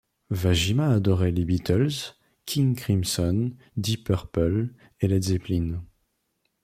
[0.31, 2.15] Wajima adorait les Beatles,
[2.47, 5.83] King Crimson, Deep Purple, et Led Zeppelin.